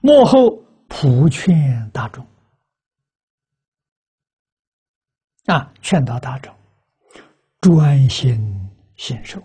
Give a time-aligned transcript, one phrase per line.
[0.00, 0.50] 幕后
[0.88, 2.24] 普劝大众
[5.46, 6.54] 啊，劝导大众
[7.60, 9.42] 专心信受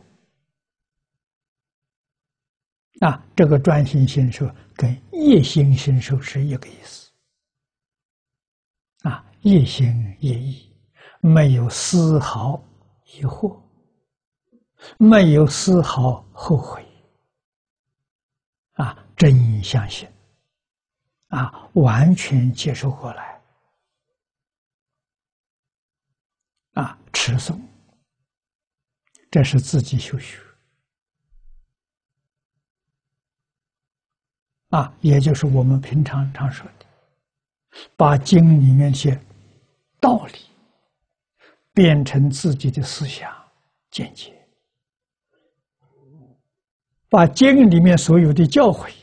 [2.99, 7.11] 啊，这个专心信受跟一心信受是一个意思
[9.03, 10.75] 啊，一心一意，
[11.21, 12.63] 没有丝毫
[13.05, 13.59] 疑惑，
[14.97, 16.85] 没有丝毫后悔
[18.73, 20.10] 啊，真相信。
[21.31, 23.41] 啊，完全接受过来，
[26.73, 27.57] 啊，持诵，
[29.29, 30.37] 这是自己修学，
[34.71, 36.85] 啊，也就是我们平常常说的，
[37.95, 39.17] 把经里面些
[40.01, 40.39] 道理
[41.73, 43.33] 变成自己的思想
[43.89, 44.37] 见解，
[47.07, 48.93] 把经里面所有的教诲。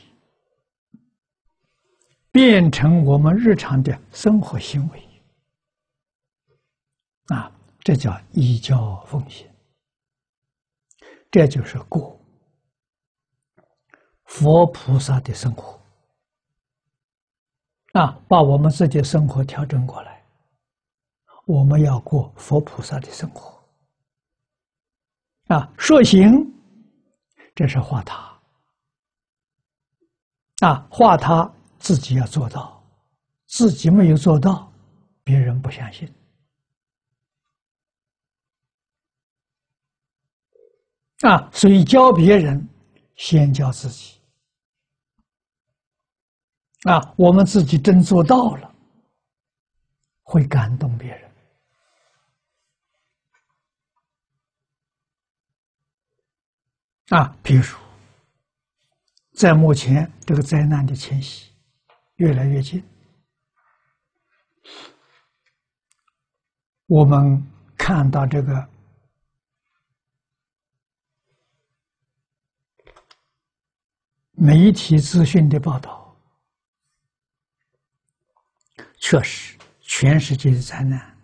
[2.31, 5.09] 变成我们日常的生活行为，
[7.27, 9.49] 啊，这叫依教奉行，
[11.31, 12.19] 这就是过
[14.25, 15.81] 佛菩萨的生活，
[17.93, 20.23] 啊，把我们自己的生活调整过来，
[21.45, 23.59] 我们要过佛菩萨的生活，
[25.47, 26.31] 啊，说行，
[27.55, 28.39] 这是化他，
[30.59, 31.51] 啊，化他。
[31.79, 32.83] 自己要做到，
[33.47, 34.71] 自己没有做到，
[35.23, 36.07] 别人不相信。
[41.21, 42.67] 啊，所以教别人，
[43.15, 44.19] 先教自己。
[46.83, 48.73] 啊，我们自己真做到了，
[50.23, 51.31] 会感动别人。
[57.09, 57.79] 啊，比如说
[59.33, 61.48] 在目前这个灾难的前夕。
[62.19, 62.83] 越来越近，
[66.85, 67.41] 我们
[67.77, 68.69] 看到这个
[74.31, 76.13] 媒体资讯的报道，
[78.97, 81.17] 确实，全世界的灾难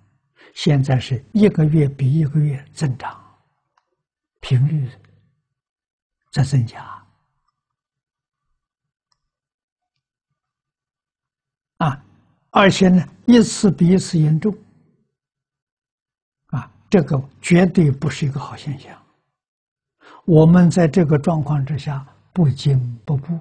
[0.54, 3.22] 现在是一个月比一个月增长，
[4.40, 4.90] 频率
[6.32, 6.96] 在增加。
[11.78, 12.06] 啊，
[12.58, 14.56] 而且呢，一次比一次严重，
[16.46, 18.98] 啊，这个绝对不是一个好现象。
[20.24, 23.38] 我们在这个状况之下不惊不怖，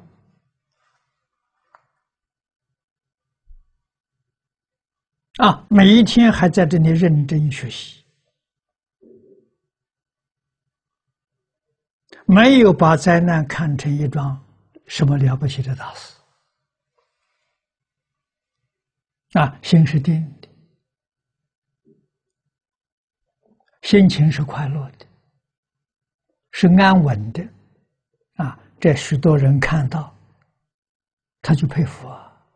[5.37, 8.03] 啊，每一天还在这里认真学习，
[12.27, 14.45] 没有把灾难看成一桩
[14.89, 16.14] 什么了不起的大事。
[19.35, 20.49] 啊，心是定的，
[23.83, 25.07] 心情是快乐的，
[26.53, 27.43] 是安稳的，
[28.35, 30.17] 啊，这许多人看到，
[31.43, 32.47] 他就佩服啊，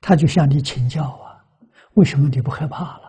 [0.00, 1.44] 他就向你请教啊，
[1.92, 3.08] 为什么你不害怕了？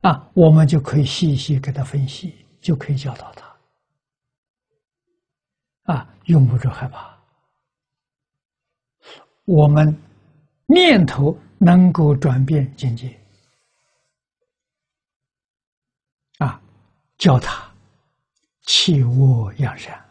[0.00, 3.53] 啊，我们就可以细细给他分析，就可以教导他。
[5.84, 7.14] 啊，用不着害怕。
[9.44, 9.94] 我们
[10.66, 13.20] 念头能够转变境界，
[16.38, 16.58] 啊，
[17.18, 17.70] 教他
[18.62, 20.02] 弃恶扬善，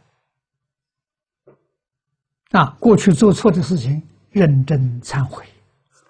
[2.51, 5.43] 啊，过去做错的事情认真忏悔，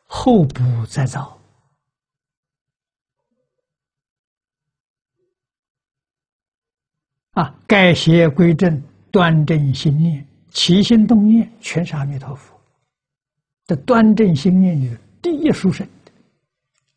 [0.06, 1.40] 后不再造，
[7.32, 8.84] 啊，改邪归正。
[9.14, 12.60] 端正心念，起心动念全是阿弥陀佛。
[13.68, 15.88] 这端正心念里第一殊胜，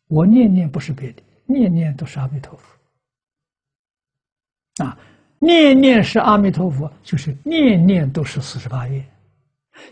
[0.07, 4.83] 我念念不是别的，念念都是阿弥陀佛。
[4.83, 4.97] 啊，
[5.37, 9.07] 念念是阿弥陀佛，就是念念都是四十八愿，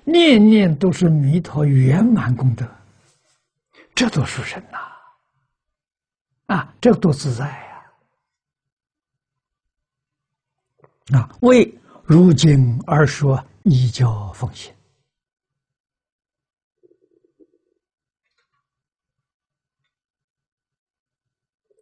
[0.03, 2.67] 念念都是弥陀圆满功德，
[3.93, 4.79] 这多殊胜呐！
[6.47, 7.45] 啊，这多自在
[11.11, 11.19] 呀！
[11.19, 11.71] 啊，为。
[12.07, 14.71] 如今而说，依教奉行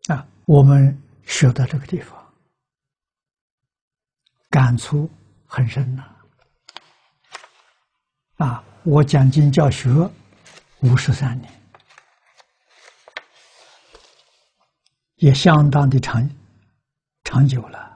[0.07, 0.25] 啊！
[0.45, 2.33] 我们学到这个地方，
[4.49, 5.09] 感触
[5.45, 6.15] 很深呐。
[8.37, 9.89] 啊，我讲经教学
[10.79, 11.61] 五十三年，
[15.15, 16.29] 也相当的长
[17.25, 17.92] 长久了。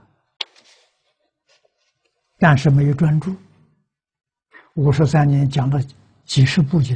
[2.38, 3.36] 但是没有专注。
[4.76, 5.82] 五十三年讲了
[6.24, 6.96] 几十部经，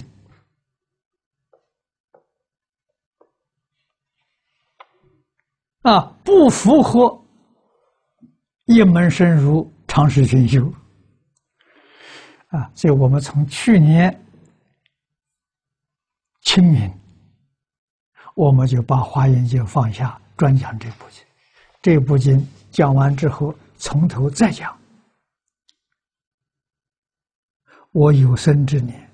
[5.81, 7.19] 啊，不符合
[8.65, 10.71] 一门深入、长时熏修。
[12.49, 14.23] 啊，所以我们从去年
[16.43, 16.93] 清明，
[18.35, 21.23] 我们就把《华严经》放下，专讲这部经。
[21.81, 24.77] 这部经讲完之后，从头再讲。
[27.91, 29.09] 我有生之年，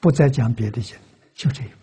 [0.00, 0.96] 不再讲别的经，
[1.34, 1.74] 就这一部。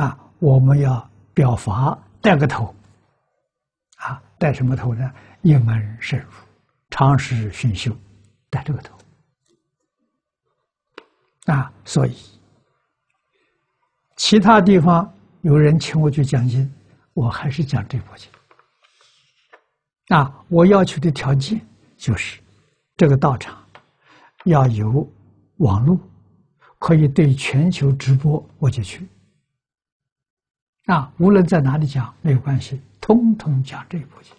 [0.00, 2.74] 啊，我们要表法带个头，
[3.96, 5.12] 啊，带什么头呢？
[5.42, 6.26] 一门深入。
[6.90, 7.94] 常识熏修，
[8.48, 8.96] 带这个头
[11.44, 12.16] 啊，所以
[14.16, 16.72] 其他地方有人请我去讲经，
[17.12, 18.30] 我还是讲这部经。
[20.16, 21.60] 啊，我要求的条件
[21.98, 22.40] 就是
[22.96, 23.62] 这个道场
[24.44, 25.06] 要有
[25.56, 25.98] 网络，
[26.78, 29.06] 可以对全球直播，我就去。
[30.86, 34.32] 啊，无论在哪里讲没有关系，通通讲这一部经。